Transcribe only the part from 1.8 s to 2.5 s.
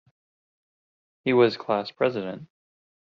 president.